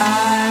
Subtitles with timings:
[0.00, 0.47] I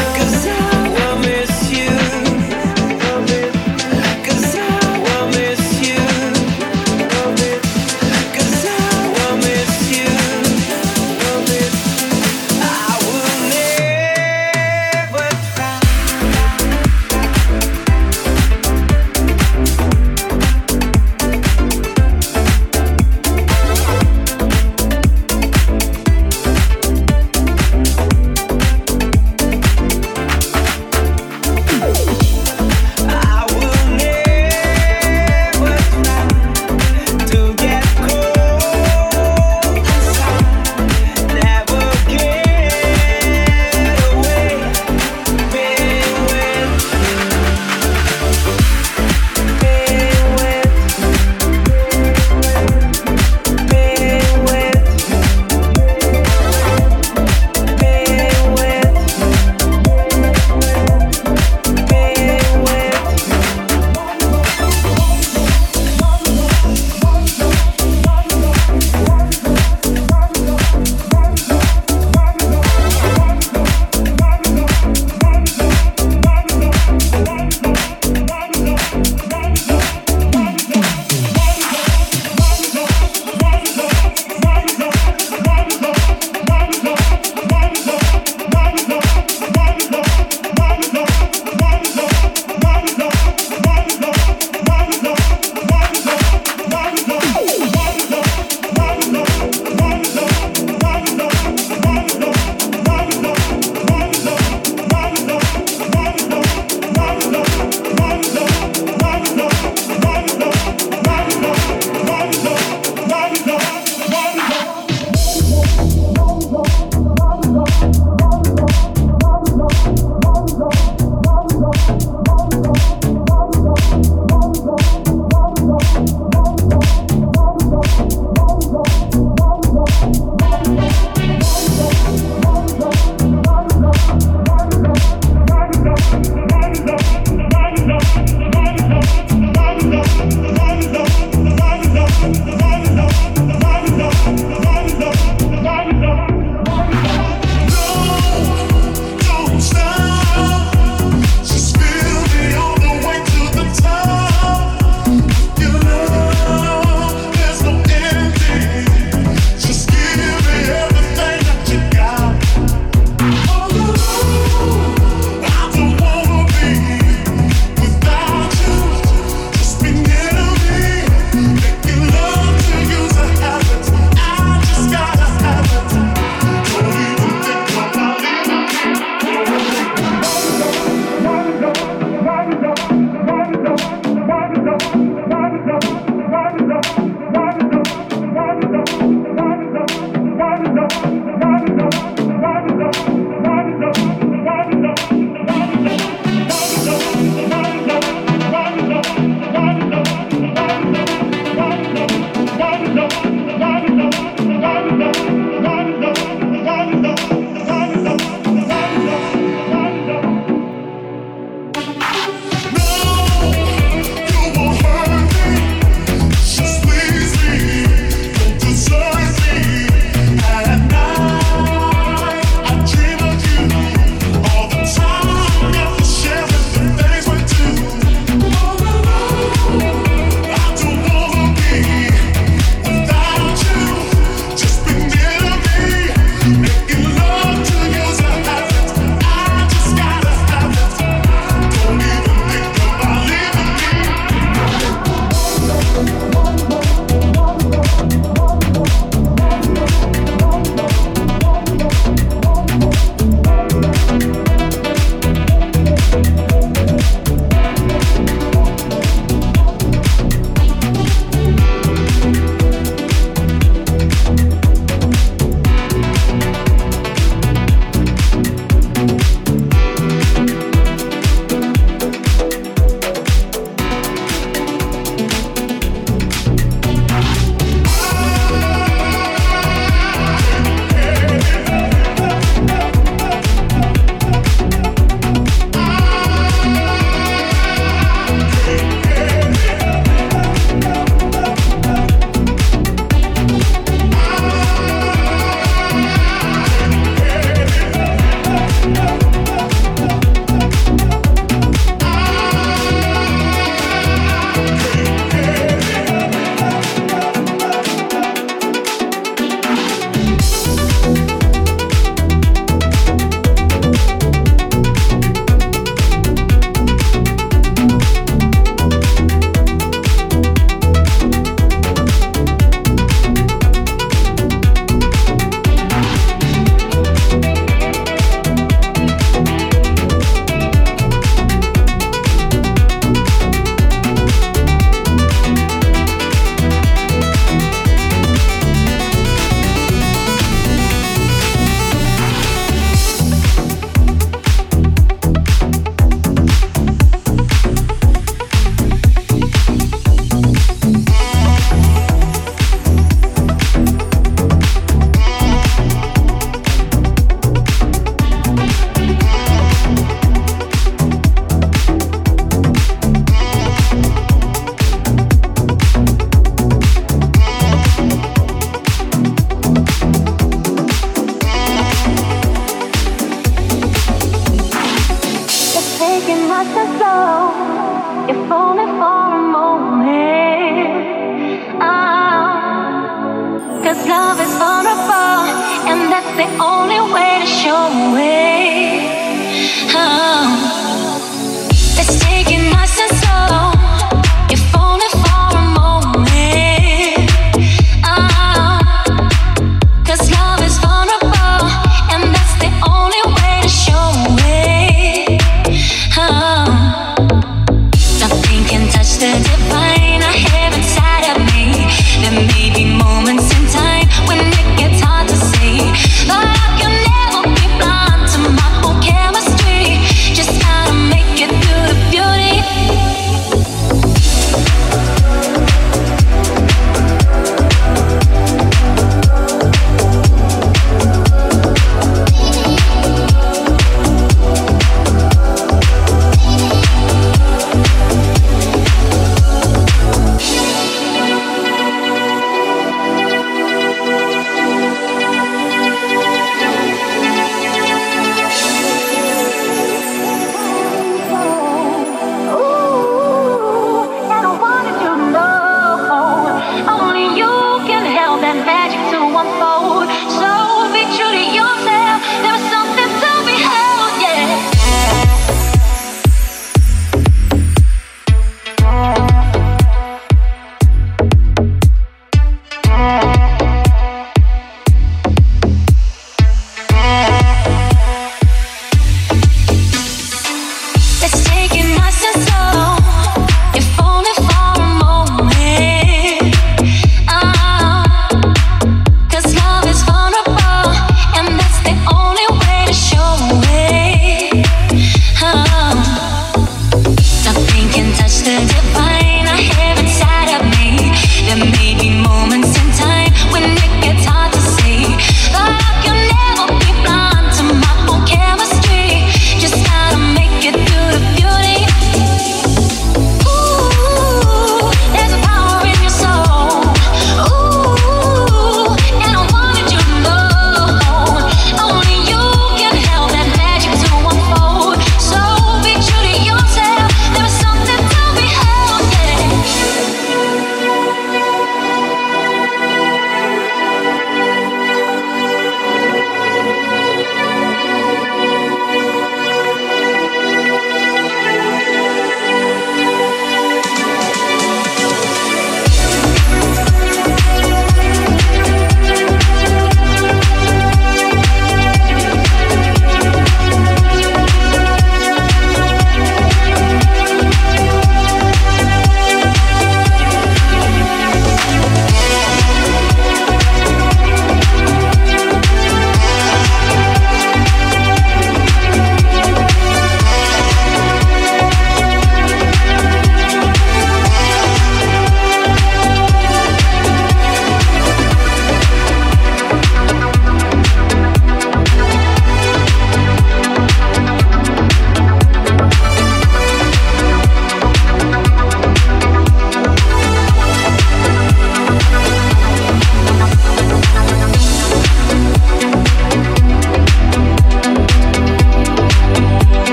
[389.94, 390.43] Just